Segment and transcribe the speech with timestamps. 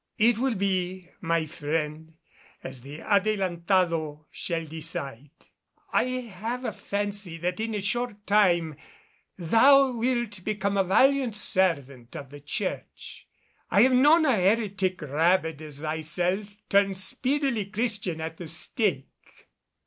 [0.17, 2.15] "It will be, my friend,
[2.63, 5.29] as the Adelantado shall decide.
[5.93, 8.77] I have a fancy that in a short time
[9.37, 13.27] thou wilt become a valiant servant of the Church.
[13.69, 19.49] I have known a heretic rabid as thyself, turn speedily Christian at the stake."